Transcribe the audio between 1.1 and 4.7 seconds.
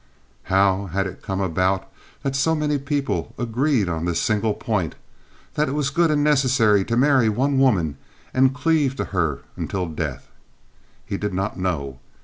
come about that so many people agreed on this single